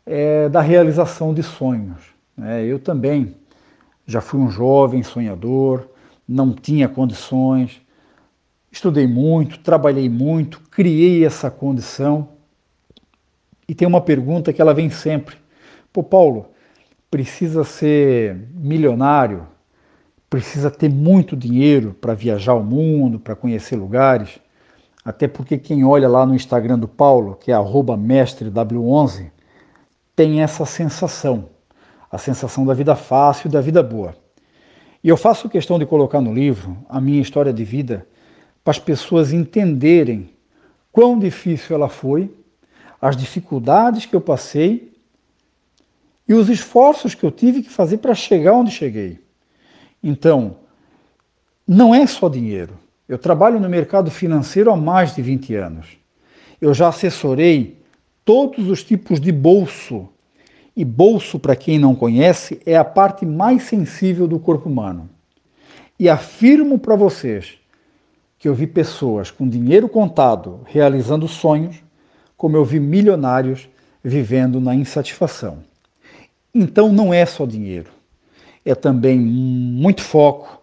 é, 0.05 0.47
da 0.47 0.61
realização 0.61 1.33
de 1.33 1.43
sonhos. 1.43 2.01
Né? 2.37 2.63
Eu 2.63 2.79
também 2.79 3.35
já 4.05 4.21
fui 4.21 4.39
um 4.39 4.49
jovem 4.49 5.03
sonhador, 5.03 5.85
não 6.25 6.53
tinha 6.53 6.87
condições, 6.87 7.81
estudei 8.71 9.07
muito, 9.07 9.59
trabalhei 9.59 10.07
muito, 10.07 10.61
criei 10.71 11.25
essa 11.25 11.51
condição. 11.51 12.29
E 13.67 13.75
tem 13.75 13.85
uma 13.85 13.99
pergunta 13.99 14.53
que 14.53 14.61
ela 14.61 14.73
vem 14.73 14.89
sempre: 14.89 15.35
Pô, 15.91 16.01
Paulo, 16.01 16.45
precisa 17.09 17.63
ser 17.63 18.35
milionário? 18.53 19.47
Precisa 20.29 20.69
ter 20.69 20.89
muito 20.89 21.35
dinheiro 21.35 21.95
para 21.99 22.13
viajar 22.13 22.53
o 22.53 22.63
mundo, 22.63 23.19
para 23.19 23.35
conhecer 23.35 23.75
lugares? 23.75 24.39
Até 25.03 25.27
porque 25.27 25.57
quem 25.57 25.85
olha 25.85 26.09
lá 26.09 26.25
no 26.25 26.35
Instagram 26.35 26.77
do 26.77 26.87
Paulo, 26.87 27.35
que 27.35 27.51
é 27.51 27.55
mestrew11, 27.55 29.31
tem 30.13 30.41
essa 30.41 30.65
sensação, 30.65 31.49
a 32.11 32.17
sensação 32.17 32.65
da 32.65 32.73
vida 32.73 32.95
fácil 32.95 33.47
e 33.47 33.51
da 33.51 33.61
vida 33.61 33.81
boa. 33.81 34.13
E 35.01 35.07
eu 35.07 35.15
faço 35.15 35.47
questão 35.47 35.79
de 35.79 35.85
colocar 35.85 36.19
no 36.19 36.33
livro 36.33 36.75
a 36.89 36.99
minha 36.99 37.21
história 37.21 37.53
de 37.53 37.63
vida 37.63 38.05
para 38.63 38.71
as 38.71 38.79
pessoas 38.79 39.31
entenderem 39.31 40.29
quão 40.91 41.17
difícil 41.17 41.75
ela 41.75 41.87
foi, 41.87 42.33
as 42.99 43.15
dificuldades 43.15 44.05
que 44.05 44.15
eu 44.15 44.19
passei 44.19 44.96
e 46.27 46.33
os 46.33 46.49
esforços 46.49 47.15
que 47.15 47.23
eu 47.23 47.31
tive 47.31 47.63
que 47.63 47.69
fazer 47.69 47.97
para 47.97 48.13
chegar 48.13 48.53
onde 48.53 48.71
cheguei. 48.71 49.19
Então, 50.03 50.57
não 51.67 51.95
é 51.95 52.05
só 52.05 52.27
dinheiro. 52.27 52.73
Eu 53.07 53.17
trabalho 53.17 53.59
no 53.59 53.69
mercado 53.69 54.11
financeiro 54.11 54.71
há 54.71 54.75
mais 54.75 55.15
de 55.15 55.21
20 55.21 55.55
anos. 55.55 55.97
Eu 56.59 56.73
já 56.73 56.89
assessorei 56.89 57.77
todos 58.25 58.67
os 58.67 58.83
tipos 58.83 59.19
de 59.19 59.31
bolso. 59.31 60.09
E 60.75 60.83
bolso, 60.83 61.39
para 61.39 61.55
quem 61.55 61.79
não 61.79 61.95
conhece, 61.95 62.61
é 62.65 62.75
a 62.75 62.83
parte 62.83 63.25
mais 63.25 63.63
sensível 63.63 64.27
do 64.27 64.37
corpo 64.37 64.69
humano. 64.69 65.09
E 65.99 66.09
afirmo 66.09 66.77
para 66.77 66.95
vocês 66.95 67.57
que 68.37 68.47
eu 68.47 68.53
vi 68.53 68.67
pessoas 68.67 69.31
com 69.31 69.47
dinheiro 69.47 69.89
contado 69.89 70.61
realizando 70.65 71.27
sonhos, 71.27 71.77
como 72.35 72.55
eu 72.55 72.63
vi 72.63 72.79
milionários 72.79 73.67
vivendo 74.03 74.61
na 74.61 74.75
insatisfação. 74.75 75.66
Então 76.53 76.91
não 76.91 77.13
é 77.13 77.25
só 77.25 77.45
dinheiro, 77.45 77.91
é 78.65 78.73
também 78.73 79.19
muito 79.19 80.01
foco, 80.01 80.61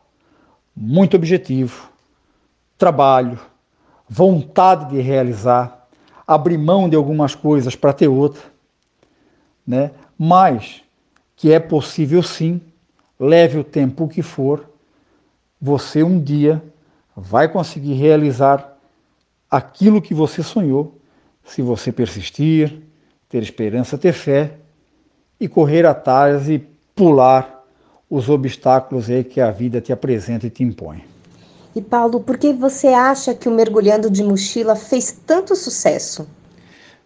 muito 0.76 1.16
objetivo, 1.16 1.88
trabalho, 2.76 3.38
vontade 4.08 4.90
de 4.90 5.00
realizar, 5.00 5.88
abrir 6.26 6.58
mão 6.58 6.88
de 6.88 6.96
algumas 6.96 7.34
coisas 7.34 7.76
para 7.76 7.92
ter 7.92 8.08
outra, 8.08 8.42
né? 9.66 9.92
Mas 10.18 10.82
que 11.36 11.52
é 11.52 11.60
possível 11.60 12.22
sim, 12.22 12.60
leve 13.18 13.58
o 13.58 13.64
tempo 13.64 14.08
que 14.08 14.22
for, 14.22 14.68
você 15.60 16.02
um 16.02 16.20
dia 16.20 16.62
vai 17.16 17.48
conseguir 17.48 17.94
realizar 17.94 18.76
aquilo 19.50 20.02
que 20.02 20.12
você 20.12 20.42
sonhou, 20.42 20.98
se 21.44 21.62
você 21.62 21.92
persistir, 21.92 22.82
ter 23.28 23.42
esperança, 23.42 23.96
ter 23.96 24.12
fé 24.12 24.58
e 25.44 25.48
correr 25.48 25.84
atrás 25.84 26.48
e 26.48 26.58
pular 26.96 27.62
os 28.08 28.30
obstáculos 28.30 29.10
aí 29.10 29.22
que 29.22 29.42
a 29.42 29.50
vida 29.50 29.78
te 29.78 29.92
apresenta 29.92 30.46
e 30.46 30.50
te 30.50 30.64
impõe. 30.64 31.04
E 31.76 31.82
Paulo, 31.82 32.18
por 32.20 32.38
que 32.38 32.50
você 32.50 32.86
acha 32.86 33.34
que 33.34 33.46
o 33.46 33.52
Mergulhando 33.52 34.10
de 34.10 34.24
Mochila 34.24 34.74
fez 34.74 35.12
tanto 35.26 35.54
sucesso? 35.54 36.26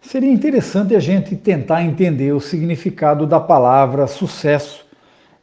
Seria 0.01 0.31
interessante 0.31 0.95
a 0.95 1.01
gente 1.01 1.35
tentar 1.35 1.83
entender 1.83 2.31
o 2.31 2.39
significado 2.39 3.27
da 3.27 3.41
palavra 3.41 4.07
sucesso, 4.07 4.85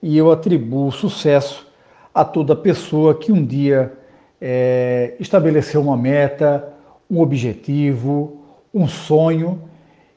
e 0.03 0.17
eu 0.17 0.33
atribuo 0.33 0.91
sucesso 0.91 1.67
a 2.15 2.25
toda 2.25 2.57
pessoa 2.57 3.15
que 3.15 3.31
um 3.31 3.45
dia 3.45 3.93
é, 4.41 5.15
estabeleceu 5.21 5.83
uma 5.83 5.99
meta, 5.99 6.67
um 7.11 7.21
objetivo, 7.21 8.41
um 8.73 8.89
sonho 8.89 9.61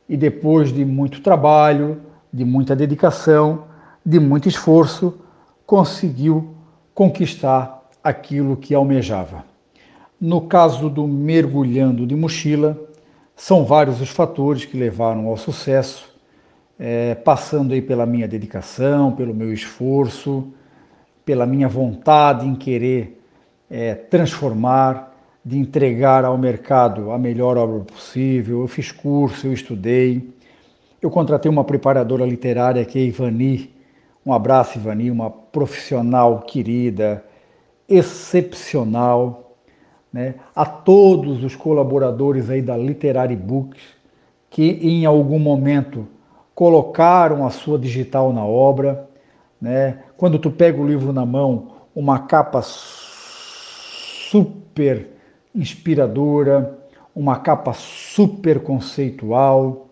e 0.07 0.15
depois 0.15 0.71
de 0.71 0.85
muito 0.85 1.21
trabalho, 1.21 2.07
de 2.31 2.45
muita 2.45 2.75
dedicação, 2.75 3.65
de 4.05 4.19
muito 4.19 4.47
esforço, 4.47 5.19
conseguiu 5.65 6.55
conquistar 6.93 7.89
aquilo 8.03 8.57
que 8.57 8.73
almejava. 8.73 9.43
No 10.19 10.41
caso 10.41 10.89
do 10.89 11.07
mergulhando 11.07 12.05
de 12.05 12.15
mochila, 12.15 12.77
são 13.35 13.63
vários 13.63 14.01
os 14.01 14.09
fatores 14.09 14.65
que 14.65 14.77
levaram 14.77 15.27
ao 15.27 15.37
sucesso, 15.37 16.13
é, 16.77 17.15
passando 17.15 17.73
aí 17.73 17.81
pela 17.81 18.05
minha 18.05 18.27
dedicação, 18.27 19.11
pelo 19.11 19.33
meu 19.33 19.53
esforço, 19.53 20.47
pela 21.23 21.45
minha 21.45 21.67
vontade 21.67 22.47
em 22.47 22.55
querer 22.55 23.21
é, 23.69 23.93
transformar, 23.95 25.09
de 25.43 25.57
entregar 25.57 26.25
ao 26.25 26.37
mercado 26.37 27.11
a 27.11 27.17
melhor 27.17 27.57
obra 27.57 27.79
possível. 27.79 28.61
Eu 28.61 28.67
fiz 28.67 28.91
curso, 28.91 29.47
eu 29.47 29.53
estudei. 29.53 30.33
Eu 31.01 31.09
contratei 31.09 31.49
uma 31.49 31.63
preparadora 31.63 32.25
literária 32.25 32.83
que 32.83 32.99
é 32.99 33.03
Ivani. 33.03 33.73
Um 34.25 34.33
abraço, 34.33 34.77
Ivani, 34.77 35.09
uma 35.09 35.29
profissional 35.29 36.39
querida, 36.39 37.23
excepcional. 37.87 39.55
Né? 40.11 40.35
A 40.53 40.65
todos 40.65 41.41
os 41.43 41.55
colaboradores 41.55 42.49
aí 42.49 42.61
da 42.61 42.75
Literary 42.75 43.35
Books 43.35 43.81
que 44.49 44.79
em 44.81 45.05
algum 45.05 45.37
momento 45.39 46.07
colocaram 46.55 47.45
a 47.45 47.49
sua 47.49 47.77
digital 47.77 48.33
na 48.33 48.43
obra. 48.43 49.07
Né? 49.61 49.99
Quando 50.17 50.37
tu 50.39 50.51
pega 50.51 50.81
o 50.81 50.87
livro 50.87 51.13
na 51.13 51.25
mão, 51.25 51.67
uma 51.95 52.19
capa 52.19 52.61
super 54.31 55.07
inspiradora, 55.55 56.77
uma 57.15 57.37
capa 57.37 57.73
super 57.73 58.59
conceitual, 58.59 59.88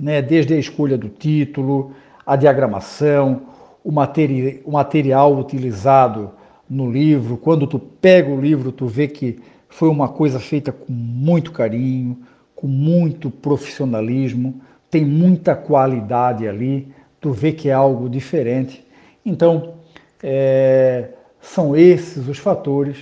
né? 0.00 0.22
desde 0.22 0.54
a 0.54 0.58
escolha 0.58 0.96
do 0.96 1.08
título, 1.08 1.92
a 2.24 2.34
diagramação, 2.36 3.42
o, 3.84 3.92
materi 3.92 4.62
o 4.64 4.72
material 4.72 5.38
utilizado 5.38 6.30
no 6.68 6.90
livro. 6.90 7.36
Quando 7.36 7.66
tu 7.66 7.78
pega 7.78 8.30
o 8.30 8.40
livro, 8.40 8.72
tu 8.72 8.86
vê 8.86 9.06
que 9.06 9.38
foi 9.68 9.88
uma 9.88 10.08
coisa 10.08 10.40
feita 10.40 10.72
com 10.72 10.92
muito 10.92 11.52
carinho, 11.52 12.18
com 12.54 12.66
muito 12.66 13.30
profissionalismo, 13.30 14.60
tem 14.90 15.04
muita 15.04 15.54
qualidade 15.54 16.48
ali, 16.48 16.88
tu 17.20 17.30
vê 17.32 17.52
que 17.52 17.68
é 17.68 17.72
algo 17.72 18.08
diferente. 18.08 18.84
Então, 19.24 19.74
é, 20.22 21.10
são 21.40 21.76
esses 21.76 22.28
os 22.28 22.38
fatores 22.38 22.96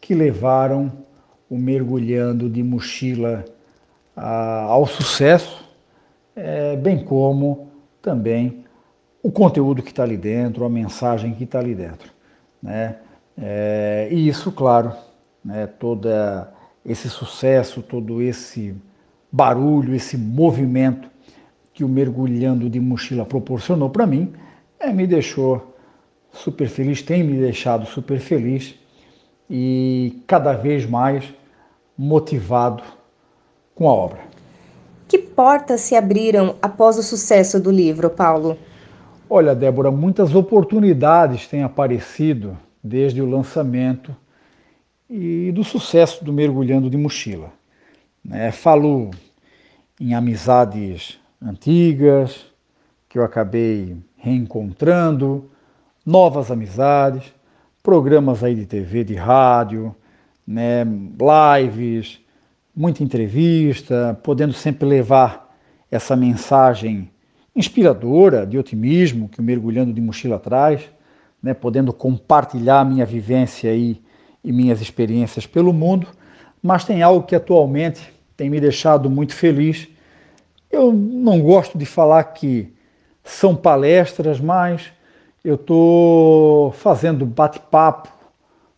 que 0.00 0.14
levaram 0.14 0.92
o 1.48 1.56
mergulhando 1.56 2.48
de 2.48 2.62
mochila 2.62 3.44
a, 4.16 4.62
ao 4.64 4.86
sucesso, 4.86 5.63
é, 6.36 6.76
bem 6.76 7.04
como 7.04 7.68
também 8.00 8.64
o 9.22 9.30
conteúdo 9.30 9.82
que 9.82 9.90
está 9.90 10.02
ali 10.02 10.16
dentro, 10.16 10.64
a 10.64 10.68
mensagem 10.68 11.34
que 11.34 11.44
está 11.44 11.58
ali 11.58 11.74
dentro. 11.74 12.12
Né? 12.62 12.96
É, 13.36 14.08
e 14.10 14.28
isso, 14.28 14.52
claro, 14.52 14.92
né, 15.44 15.66
todo 15.66 16.08
esse 16.84 17.08
sucesso, 17.08 17.82
todo 17.82 18.20
esse 18.20 18.74
barulho, 19.32 19.94
esse 19.94 20.16
movimento 20.16 21.08
que 21.72 21.82
o 21.82 21.88
mergulhando 21.88 22.70
de 22.70 22.78
mochila 22.78 23.24
proporcionou 23.24 23.90
para 23.90 24.06
mim, 24.06 24.32
é, 24.78 24.92
me 24.92 25.06
deixou 25.06 25.74
super 26.32 26.68
feliz, 26.68 27.02
tem 27.02 27.22
me 27.22 27.38
deixado 27.38 27.86
super 27.86 28.18
feliz 28.20 28.74
e 29.48 30.22
cada 30.26 30.52
vez 30.52 30.86
mais 30.86 31.32
motivado 31.96 32.82
com 33.74 33.88
a 33.88 33.92
obra. 33.92 34.33
Portas 35.34 35.80
se 35.80 35.96
abriram 35.96 36.56
após 36.62 36.96
o 36.96 37.02
sucesso 37.02 37.58
do 37.60 37.70
livro, 37.70 38.08
Paulo? 38.08 38.56
Olha, 39.28 39.54
Débora, 39.54 39.90
muitas 39.90 40.34
oportunidades 40.34 41.48
têm 41.48 41.62
aparecido 41.62 42.56
desde 42.82 43.20
o 43.20 43.28
lançamento 43.28 44.14
e 45.08 45.50
do 45.52 45.64
sucesso 45.64 46.24
do 46.24 46.32
Mergulhando 46.32 46.88
de 46.88 46.96
Mochila. 46.96 47.50
Né? 48.24 48.52
Falo 48.52 49.10
em 50.00 50.14
amizades 50.14 51.18
antigas 51.42 52.46
que 53.08 53.18
eu 53.18 53.24
acabei 53.24 53.96
reencontrando, 54.16 55.50
novas 56.04 56.50
amizades, 56.50 57.32
programas 57.82 58.42
aí 58.42 58.54
de 58.54 58.66
TV, 58.66 59.04
de 59.04 59.14
rádio, 59.14 59.94
né, 60.46 60.84
lives, 60.84 62.20
muita 62.74 63.02
entrevista, 63.02 64.18
podendo 64.22 64.52
sempre 64.52 64.86
levar 64.88 65.56
essa 65.90 66.16
mensagem 66.16 67.10
inspiradora, 67.54 68.44
de 68.44 68.58
otimismo 68.58 69.28
que 69.28 69.38
o 69.38 69.42
Mergulhando 69.42 69.92
de 69.92 70.00
Mochila 70.00 70.38
traz, 70.38 70.82
né, 71.40 71.54
podendo 71.54 71.92
compartilhar 71.92 72.84
minha 72.84 73.06
vivência 73.06 73.70
aí 73.70 74.02
e 74.42 74.50
minhas 74.50 74.80
experiências 74.80 75.46
pelo 75.46 75.72
mundo, 75.72 76.08
mas 76.62 76.84
tem 76.84 77.02
algo 77.02 77.26
que 77.26 77.36
atualmente 77.36 78.12
tem 78.36 78.50
me 78.50 78.60
deixado 78.60 79.08
muito 79.08 79.34
feliz. 79.34 79.86
Eu 80.70 80.92
não 80.92 81.40
gosto 81.40 81.78
de 81.78 81.86
falar 81.86 82.24
que 82.24 82.72
são 83.22 83.54
palestras, 83.54 84.40
mas 84.40 84.92
eu 85.44 85.54
estou 85.54 86.72
fazendo 86.72 87.24
bate-papo 87.24 88.08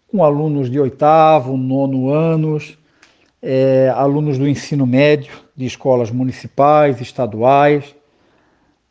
com 0.09 0.23
alunos 0.23 0.71
de 0.71 0.79
oitavo, 0.79 1.57
nono 1.57 2.11
anos, 2.11 2.77
é, 3.49 3.93
alunos 3.95 4.39
do 4.39 4.49
ensino 4.49 4.85
médio 4.85 5.33
de 5.55 5.67
escolas 5.67 6.11
municipais, 6.11 7.01
estaduais, 7.01 7.95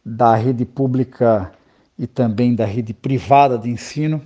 da 0.03 0.33
rede 0.33 0.63
pública 0.63 1.51
e 1.99 2.07
também 2.07 2.55
da 2.55 2.63
rede 2.63 2.93
privada 2.93 3.57
de 3.57 3.69
ensino. 3.69 4.21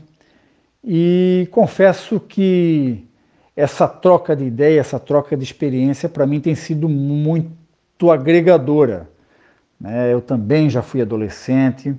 E 0.83 1.47
confesso 1.49 2.19
que 2.19 3.07
essa 3.55 3.87
troca 3.87 4.35
de 4.35 4.43
ideia, 4.45 4.79
essa 4.79 4.99
troca 4.99 5.35
de 5.35 5.43
experiência, 5.43 6.07
para 6.07 6.27
mim 6.27 6.39
tem 6.39 6.53
sido 6.53 6.87
muito 6.87 8.11
agregadora. 8.11 9.09
Né? 9.81 10.13
Eu 10.13 10.21
também 10.21 10.69
já 10.69 10.83
fui 10.83 11.01
adolescente, 11.01 11.95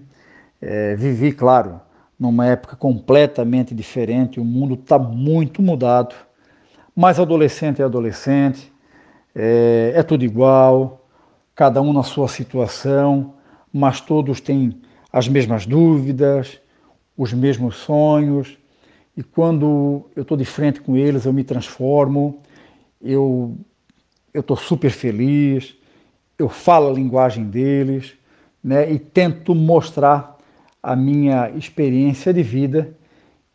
é, 0.62 0.94
vivi, 0.94 1.32
claro, 1.32 1.80
numa 2.16 2.46
época 2.46 2.76
completamente 2.76 3.74
diferente, 3.74 4.38
o 4.38 4.44
mundo 4.44 4.74
está 4.74 5.00
muito 5.00 5.60
mudado, 5.60 6.14
mas 7.00 7.18
adolescente 7.18 7.80
é 7.80 7.84
adolescente, 7.86 8.70
é, 9.34 9.94
é 9.96 10.02
tudo 10.02 10.22
igual, 10.22 11.08
cada 11.54 11.80
um 11.80 11.94
na 11.94 12.02
sua 12.02 12.28
situação, 12.28 13.36
mas 13.72 14.02
todos 14.02 14.38
têm 14.38 14.78
as 15.10 15.26
mesmas 15.26 15.64
dúvidas, 15.64 16.60
os 17.16 17.32
mesmos 17.32 17.76
sonhos, 17.76 18.58
e 19.16 19.22
quando 19.22 20.10
eu 20.14 20.20
estou 20.20 20.36
de 20.36 20.44
frente 20.44 20.82
com 20.82 20.94
eles, 20.94 21.24
eu 21.24 21.32
me 21.32 21.42
transformo, 21.42 22.42
eu 23.00 23.56
estou 24.34 24.54
super 24.54 24.90
feliz, 24.90 25.74
eu 26.38 26.50
falo 26.50 26.90
a 26.90 26.92
linguagem 26.92 27.44
deles, 27.44 28.12
né, 28.62 28.92
e 28.92 28.98
tento 28.98 29.54
mostrar 29.54 30.36
a 30.82 30.94
minha 30.94 31.48
experiência 31.52 32.30
de 32.30 32.42
vida 32.42 32.94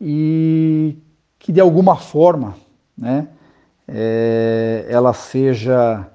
e 0.00 0.96
que 1.38 1.52
de 1.52 1.60
alguma 1.60 1.94
forma 1.94 2.56
né, 2.98 3.28
é, 3.88 4.86
ela 4.88 5.12
seja 5.12 6.06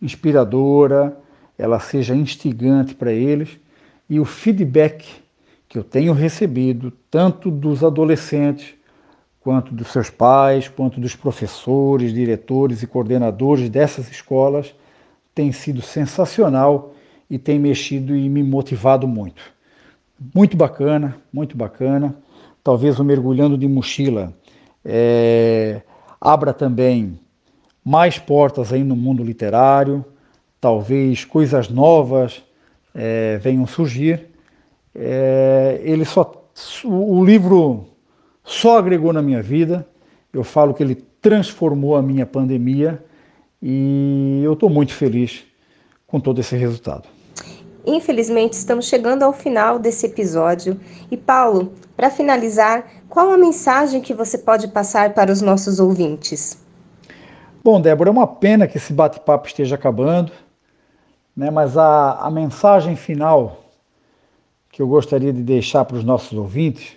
inspiradora, 0.00 1.16
ela 1.58 1.78
seja 1.78 2.14
instigante 2.14 2.94
para 2.94 3.12
eles 3.12 3.58
e 4.08 4.18
o 4.18 4.24
feedback 4.24 5.06
que 5.68 5.78
eu 5.78 5.84
tenho 5.84 6.12
recebido 6.12 6.92
tanto 7.10 7.50
dos 7.50 7.84
adolescentes 7.84 8.74
quanto 9.40 9.72
dos 9.72 9.88
seus 9.88 10.10
pais, 10.10 10.68
quanto 10.68 11.00
dos 11.00 11.14
professores, 11.14 12.12
diretores 12.12 12.82
e 12.82 12.86
coordenadores 12.86 13.68
dessas 13.68 14.10
escolas 14.10 14.74
tem 15.34 15.52
sido 15.52 15.80
sensacional 15.80 16.94
e 17.28 17.38
tem 17.38 17.58
mexido 17.58 18.16
e 18.16 18.28
me 18.28 18.42
motivado 18.42 19.06
muito. 19.06 19.42
Muito 20.34 20.56
bacana, 20.56 21.16
muito 21.32 21.56
bacana. 21.56 22.14
Talvez 22.62 22.98
o 22.98 23.04
Mergulhando 23.04 23.56
de 23.56 23.66
Mochila 23.66 24.34
é, 24.84 25.80
abra 26.20 26.52
também 26.52 27.18
mais 27.84 28.18
portas 28.18 28.72
aí 28.72 28.84
no 28.84 28.94
mundo 28.94 29.24
literário, 29.24 30.04
talvez 30.60 31.24
coisas 31.24 31.68
novas 31.68 32.42
é, 32.94 33.38
venham 33.38 33.66
surgir. 33.66 34.26
É, 34.94 35.80
ele 35.82 36.04
só, 36.04 36.50
o 36.84 37.24
livro 37.24 37.86
só 38.44 38.78
agregou 38.78 39.12
na 39.12 39.22
minha 39.22 39.42
vida. 39.42 39.86
Eu 40.32 40.44
falo 40.44 40.74
que 40.74 40.82
ele 40.82 40.94
transformou 41.20 41.96
a 41.96 42.02
minha 42.02 42.26
pandemia 42.26 43.02
e 43.62 44.40
eu 44.44 44.52
estou 44.52 44.68
muito 44.68 44.92
feliz 44.92 45.44
com 46.06 46.20
todo 46.20 46.40
esse 46.40 46.56
resultado. 46.56 47.08
Infelizmente, 47.86 48.52
estamos 48.54 48.86
chegando 48.86 49.22
ao 49.22 49.32
final 49.32 49.78
desse 49.78 50.06
episódio. 50.06 50.78
E 51.10 51.16
Paulo, 51.16 51.72
para 51.96 52.10
finalizar, 52.10 52.86
qual 53.08 53.30
a 53.30 53.38
mensagem 53.38 54.00
que 54.00 54.12
você 54.12 54.38
pode 54.38 54.68
passar 54.68 55.14
para 55.14 55.32
os 55.32 55.40
nossos 55.40 55.80
ouvintes? 55.80 56.58
Bom, 57.62 57.80
Débora, 57.80 58.10
é 58.10 58.12
uma 58.12 58.26
pena 58.26 58.66
que 58.66 58.76
esse 58.76 58.92
bate-papo 58.92 59.46
esteja 59.46 59.74
acabando, 59.74 60.32
né? 61.36 61.50
mas 61.50 61.76
a, 61.76 62.12
a 62.12 62.30
mensagem 62.30 62.96
final 62.96 63.64
que 64.70 64.80
eu 64.80 64.86
gostaria 64.86 65.32
de 65.32 65.42
deixar 65.42 65.84
para 65.84 65.96
os 65.96 66.04
nossos 66.04 66.36
ouvintes 66.36 66.96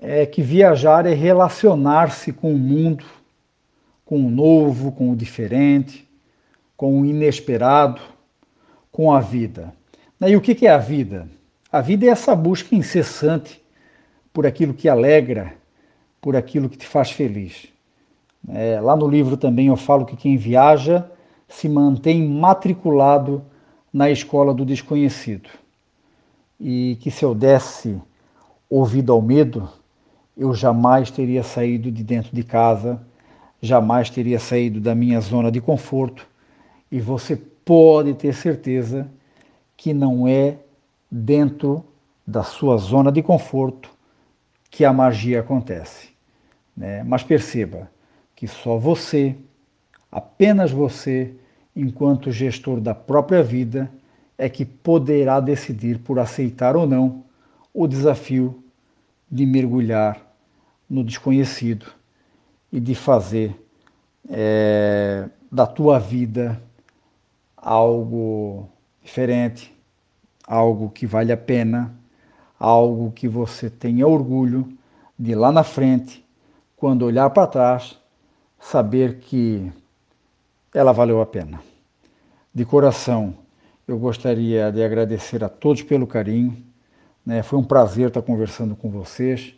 é 0.00 0.24
que 0.24 0.42
viajar 0.42 1.06
é 1.06 1.12
relacionar-se 1.12 2.32
com 2.32 2.52
o 2.52 2.58
mundo, 2.58 3.04
com 4.04 4.16
o 4.16 4.30
novo, 4.30 4.90
com 4.92 5.10
o 5.10 5.16
diferente, 5.16 6.08
com 6.76 7.00
o 7.00 7.06
inesperado 7.06 8.00
com 8.90 9.12
a 9.12 9.20
vida. 9.20 9.72
E 10.20 10.36
o 10.36 10.40
que 10.40 10.66
é 10.66 10.70
a 10.70 10.78
vida? 10.78 11.28
A 11.72 11.80
vida 11.80 12.06
é 12.06 12.08
essa 12.08 12.34
busca 12.34 12.74
incessante 12.74 13.62
por 14.32 14.46
aquilo 14.46 14.74
que 14.74 14.88
alegra, 14.88 15.54
por 16.20 16.36
aquilo 16.36 16.68
que 16.68 16.76
te 16.76 16.86
faz 16.86 17.10
feliz. 17.10 17.68
É, 18.48 18.80
lá 18.80 18.96
no 18.96 19.08
livro 19.08 19.36
também 19.36 19.68
eu 19.68 19.76
falo 19.76 20.04
que 20.04 20.16
quem 20.16 20.36
viaja 20.36 21.10
se 21.48 21.68
mantém 21.68 22.26
matriculado 22.26 23.44
na 23.92 24.10
escola 24.10 24.54
do 24.54 24.64
desconhecido. 24.64 25.48
E 26.58 26.96
que 27.00 27.10
se 27.10 27.24
eu 27.24 27.34
desse 27.34 28.00
ouvido 28.68 29.12
ao 29.12 29.20
medo, 29.20 29.68
eu 30.36 30.54
jamais 30.54 31.10
teria 31.10 31.42
saído 31.42 31.90
de 31.90 32.04
dentro 32.04 32.34
de 32.34 32.42
casa, 32.42 33.00
jamais 33.60 34.08
teria 34.10 34.38
saído 34.38 34.80
da 34.80 34.94
minha 34.94 35.20
zona 35.20 35.50
de 35.50 35.60
conforto, 35.60 36.26
e 36.90 37.00
você 37.00 37.40
pode 37.70 38.14
ter 38.14 38.34
certeza 38.34 39.08
que 39.76 39.94
não 39.94 40.26
é 40.26 40.58
dentro 41.08 41.84
da 42.26 42.42
sua 42.42 42.76
zona 42.76 43.12
de 43.12 43.22
conforto 43.22 43.88
que 44.68 44.84
a 44.84 44.92
magia 44.92 45.38
acontece. 45.38 46.08
Né? 46.76 47.04
Mas 47.04 47.22
perceba 47.22 47.88
que 48.34 48.48
só 48.48 48.76
você, 48.76 49.36
apenas 50.10 50.72
você, 50.72 51.32
enquanto 51.76 52.32
gestor 52.32 52.80
da 52.80 52.92
própria 52.92 53.40
vida, 53.40 53.88
é 54.36 54.48
que 54.48 54.64
poderá 54.64 55.38
decidir 55.38 56.00
por 56.00 56.18
aceitar 56.18 56.74
ou 56.74 56.88
não 56.88 57.22
o 57.72 57.86
desafio 57.86 58.64
de 59.30 59.46
mergulhar 59.46 60.20
no 60.88 61.04
desconhecido 61.04 61.86
e 62.72 62.80
de 62.80 62.96
fazer 62.96 63.54
é, 64.28 65.28
da 65.52 65.68
tua 65.68 66.00
vida 66.00 66.60
algo 67.60 68.68
diferente, 69.02 69.72
algo 70.46 70.90
que 70.90 71.06
vale 71.06 71.32
a 71.32 71.36
pena, 71.36 71.94
algo 72.58 73.12
que 73.12 73.28
você 73.28 73.68
tenha 73.68 74.06
orgulho 74.06 74.68
de 75.18 75.34
lá 75.34 75.52
na 75.52 75.62
frente, 75.62 76.24
quando 76.76 77.04
olhar 77.04 77.28
para 77.30 77.46
trás, 77.46 77.98
saber 78.58 79.18
que 79.18 79.70
ela 80.74 80.92
valeu 80.92 81.20
a 81.20 81.26
pena. 81.26 81.60
De 82.54 82.64
coração, 82.64 83.34
eu 83.86 83.98
gostaria 83.98 84.72
de 84.72 84.82
agradecer 84.82 85.44
a 85.44 85.48
todos 85.48 85.82
pelo 85.82 86.06
carinho. 86.06 86.56
Né? 87.24 87.42
Foi 87.42 87.58
um 87.58 87.64
prazer 87.64 88.08
estar 88.08 88.22
conversando 88.22 88.74
com 88.74 88.90
vocês. 88.90 89.54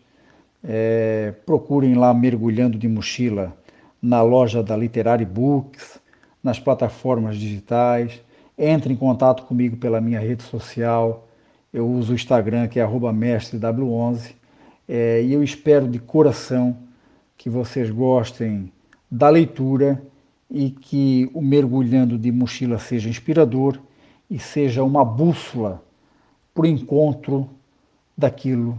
É, 0.65 1.33
procurem 1.47 1.95
lá 1.95 2.12
Mergulhando 2.12 2.79
de 2.79 2.88
Mochila 2.88 3.57
na 4.01 4.23
loja 4.23 4.62
da 4.62 4.77
Literary 4.77 5.25
Books 5.25 6.02
nas 6.43 6.59
plataformas 6.59 7.37
digitais. 7.37 8.21
Entre 8.59 8.93
em 8.93 8.97
contato 8.97 9.45
comigo 9.45 9.77
pela 9.77 10.01
minha 10.01 10.21
rede 10.21 10.43
social. 10.43 11.29
Eu 11.73 11.89
uso 11.89 12.13
o 12.13 12.15
Instagram, 12.15 12.69
que 12.69 12.79
é 12.79 12.87
mestrew11. 12.87 14.35
É, 14.89 15.23
e 15.23 15.33
eu 15.33 15.43
espero 15.43 15.89
de 15.89 15.99
coração 15.99 16.77
que 17.37 17.49
vocês 17.49 17.91
gostem 17.91 18.71
da 19.11 19.29
leitura 19.29 20.03
e 20.51 20.71
que 20.71 21.31
o 21.33 21.41
mergulhando 21.41 22.19
de 22.19 22.31
mochila 22.31 22.79
seja 22.79 23.09
inspirador 23.09 23.79
e 24.29 24.39
seja 24.39 24.85
uma 24.85 25.05
bússola 25.05 25.83
para 26.55 26.65
o 26.65 26.67
encontro 26.67 27.49
daquilo 28.17 28.79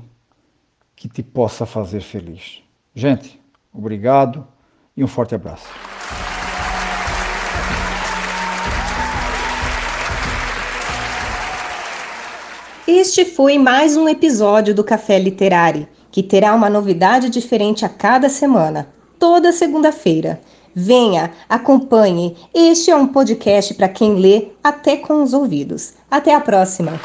que 0.95 1.09
te 1.09 1.23
possa 1.23 1.65
fazer 1.65 2.01
feliz. 2.01 2.63
Gente, 2.95 3.39
obrigado 3.73 4.47
e 4.95 5.03
um 5.03 5.07
forte 5.07 5.33
abraço. 5.33 5.92
Este 12.87 13.23
foi 13.23 13.57
mais 13.57 13.95
um 13.95 14.09
episódio 14.09 14.75
do 14.75 14.83
Café 14.83 15.17
Literário, 15.17 15.87
que 16.11 16.21
terá 16.21 16.53
uma 16.53 16.69
novidade 16.69 17.29
diferente 17.29 17.85
a 17.85 17.89
cada 17.89 18.27
semana, 18.27 18.89
toda 19.17 19.53
segunda-feira. 19.53 20.41
Venha, 20.75 21.31
acompanhe. 21.47 22.35
Este 22.53 22.91
é 22.91 22.95
um 22.95 23.07
podcast 23.07 23.73
para 23.75 23.87
quem 23.87 24.15
lê 24.15 24.49
até 24.61 24.97
com 24.97 25.23
os 25.23 25.31
ouvidos. 25.31 25.93
Até 26.11 26.35
a 26.35 26.41
próxima! 26.41 26.99